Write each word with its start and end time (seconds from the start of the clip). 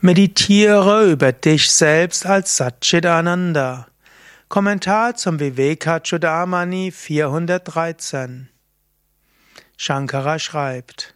Meditiere 0.00 1.10
über 1.10 1.32
dich 1.32 1.70
selbst 1.70 2.26
als 2.26 2.58
Satchitananda. 2.58 3.86
Kommentar 4.50 5.16
zum 5.16 5.40
Vivekachudamani 5.40 6.92
413. 6.92 8.50
Shankara 9.78 10.38
schreibt: 10.38 11.14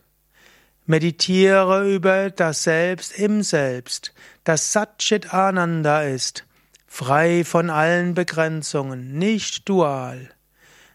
Meditiere 0.87 1.93
über 1.93 2.31
das 2.31 2.63
Selbst 2.63 3.13
im 3.19 3.43
Selbst, 3.43 4.15
das 4.45 4.73
Satchit 4.73 5.35
Ananda 5.35 6.01
ist, 6.05 6.47
frei 6.87 7.45
von 7.45 7.69
allen 7.69 8.15
Begrenzungen, 8.15 9.13
nicht 9.13 9.69
dual. 9.69 10.31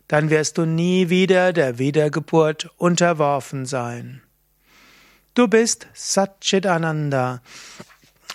Dann 0.08 0.32
wirst 0.32 0.58
du 0.58 0.66
nie 0.66 1.10
wieder 1.10 1.54
der 1.54 1.78
Wiedergeburt 1.78 2.72
unterworfen 2.78 3.68
sein. 3.68 4.25
Du 5.36 5.50
bist 5.50 5.88
Satchitananda. 5.94 7.42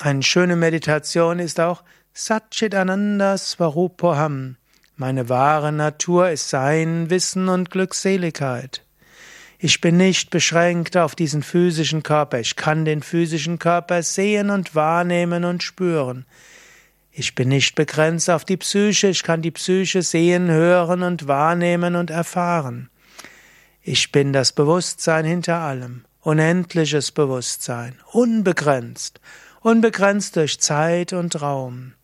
Eine 0.00 0.22
schöne 0.22 0.54
Meditation 0.54 1.38
ist 1.38 1.58
auch 1.58 1.82
Satchitananda 2.12 3.38
Swarupoham. 3.38 4.58
Meine 4.96 5.30
wahre 5.30 5.72
Natur 5.72 6.28
ist 6.28 6.50
Sein, 6.50 7.08
Wissen 7.08 7.48
und 7.48 7.70
Glückseligkeit. 7.70 8.84
Ich 9.58 9.80
bin 9.80 9.96
nicht 9.96 10.28
beschränkt 10.28 10.98
auf 10.98 11.14
diesen 11.14 11.42
physischen 11.42 12.02
Körper. 12.02 12.38
Ich 12.38 12.54
kann 12.56 12.84
den 12.84 13.02
physischen 13.02 13.58
Körper 13.58 14.02
sehen 14.02 14.50
und 14.50 14.74
wahrnehmen 14.74 15.46
und 15.46 15.62
spüren. 15.62 16.26
Ich 17.12 17.34
bin 17.34 17.48
nicht 17.48 17.76
begrenzt 17.76 18.28
auf 18.28 18.44
die 18.44 18.58
Psyche. 18.58 19.06
Ich 19.06 19.22
kann 19.22 19.40
die 19.40 19.52
Psyche 19.52 20.02
sehen, 20.02 20.50
hören 20.50 21.02
und 21.02 21.26
wahrnehmen 21.26 21.96
und 21.96 22.10
erfahren. 22.10 22.90
Ich 23.80 24.12
bin 24.12 24.34
das 24.34 24.52
Bewusstsein 24.52 25.24
hinter 25.24 25.60
allem 25.60 26.04
unendliches 26.20 27.12
Bewusstsein, 27.12 27.98
unbegrenzt, 28.12 29.20
unbegrenzt 29.60 30.36
durch 30.36 30.60
Zeit 30.60 31.12
und 31.12 31.40
Raum. 31.40 31.94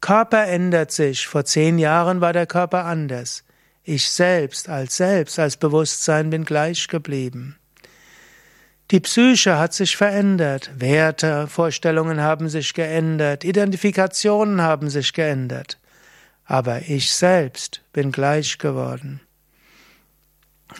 Körper 0.00 0.46
ändert 0.46 0.92
sich. 0.92 1.26
Vor 1.26 1.44
zehn 1.44 1.78
Jahren 1.78 2.20
war 2.20 2.32
der 2.32 2.46
Körper 2.46 2.84
anders. 2.84 3.44
Ich 3.82 4.10
selbst 4.10 4.68
als 4.68 4.96
Selbst, 4.96 5.38
als 5.38 5.56
Bewusstsein 5.56 6.30
bin 6.30 6.44
gleich 6.44 6.88
geblieben. 6.88 7.56
Die 8.90 9.00
Psyche 9.00 9.58
hat 9.58 9.72
sich 9.72 9.96
verändert, 9.96 10.70
Werte, 10.74 11.46
Vorstellungen 11.46 12.20
haben 12.20 12.48
sich 12.48 12.74
geändert, 12.74 13.44
Identifikationen 13.44 14.62
haben 14.62 14.90
sich 14.90 15.12
geändert. 15.12 15.78
Aber 16.44 16.82
ich 16.88 17.12
selbst 17.12 17.82
bin 17.92 18.10
gleich 18.10 18.58
geworden. 18.58 19.20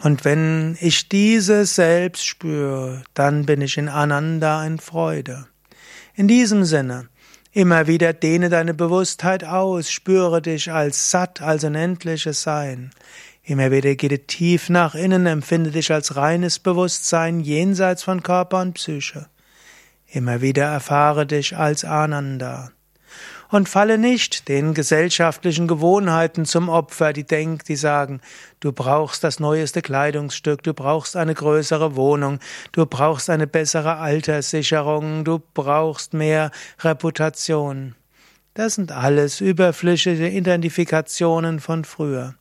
Und 0.02 0.24
wenn 0.24 0.78
ich 0.80 1.08
dieses 1.08 1.74
selbst 1.74 2.26
spüre, 2.26 3.02
dann 3.14 3.46
bin 3.46 3.60
ich 3.60 3.76
in 3.76 3.88
Ananda 3.88 4.64
in 4.64 4.78
Freude. 4.78 5.46
In 6.14 6.28
diesem 6.28 6.64
Sinne, 6.64 7.08
immer 7.52 7.86
wieder 7.86 8.12
dehne 8.12 8.48
deine 8.48 8.74
Bewusstheit 8.74 9.44
aus, 9.44 9.90
spüre 9.90 10.40
dich 10.40 10.72
als 10.72 11.10
satt, 11.10 11.42
als 11.42 11.64
unendliches 11.64 12.42
Sein. 12.42 12.90
Immer 13.42 13.70
wieder 13.70 13.94
gehe 13.94 14.26
tief 14.26 14.68
nach 14.68 14.94
innen, 14.94 15.26
empfinde 15.26 15.70
dich 15.70 15.92
als 15.92 16.16
reines 16.16 16.58
Bewusstsein 16.58 17.40
jenseits 17.40 18.02
von 18.02 18.22
Körper 18.22 18.60
und 18.60 18.74
Psyche. 18.74 19.26
Immer 20.06 20.40
wieder 20.40 20.64
erfahre 20.64 21.26
dich 21.26 21.56
als 21.56 21.84
Ananda 21.84 22.70
und 23.50 23.68
falle 23.68 23.98
nicht 23.98 24.48
den 24.48 24.74
gesellschaftlichen 24.74 25.66
Gewohnheiten 25.66 26.44
zum 26.44 26.68
Opfer, 26.68 27.12
die 27.12 27.24
denken, 27.24 27.64
die 27.66 27.76
sagen, 27.76 28.20
du 28.60 28.72
brauchst 28.72 29.24
das 29.24 29.40
neueste 29.40 29.82
Kleidungsstück, 29.82 30.62
du 30.62 30.74
brauchst 30.74 31.16
eine 31.16 31.34
größere 31.34 31.96
Wohnung, 31.96 32.38
du 32.72 32.86
brauchst 32.86 33.30
eine 33.30 33.46
bessere 33.46 33.96
Alterssicherung, 33.96 35.24
du 35.24 35.40
brauchst 35.54 36.14
mehr 36.14 36.50
Reputation. 36.80 37.94
Das 38.54 38.74
sind 38.74 38.92
alles 38.92 39.40
überflüssige 39.40 40.28
Identifikationen 40.28 41.60
von 41.60 41.84
früher. 41.84 42.34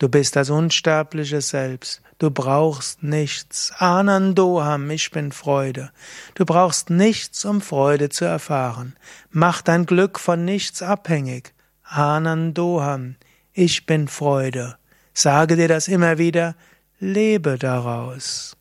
Du 0.00 0.08
bist 0.08 0.34
das 0.34 0.48
unsterbliche 0.48 1.42
Selbst. 1.42 2.00
Du 2.18 2.30
brauchst 2.30 3.02
nichts. 3.02 3.70
Anandoham, 3.76 4.90
ich 4.90 5.10
bin 5.10 5.30
Freude. 5.30 5.90
Du 6.34 6.46
brauchst 6.46 6.88
nichts, 6.88 7.44
um 7.44 7.60
Freude 7.60 8.08
zu 8.08 8.24
erfahren. 8.24 8.96
Mach 9.30 9.60
dein 9.60 9.84
Glück 9.84 10.18
von 10.18 10.42
nichts 10.46 10.80
abhängig. 10.80 11.52
Anandoham, 11.82 13.16
ich 13.52 13.84
bin 13.84 14.08
Freude. 14.08 14.78
Sage 15.12 15.56
dir 15.56 15.68
das 15.68 15.86
immer 15.86 16.16
wieder, 16.16 16.56
lebe 16.98 17.58
daraus. 17.58 18.56